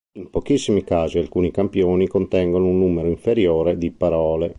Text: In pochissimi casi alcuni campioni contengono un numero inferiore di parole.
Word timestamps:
In 0.13 0.31
pochissimi 0.31 0.83
casi 0.83 1.19
alcuni 1.19 1.51
campioni 1.51 2.07
contengono 2.07 2.65
un 2.65 2.79
numero 2.79 3.07
inferiore 3.07 3.77
di 3.77 3.91
parole. 3.91 4.49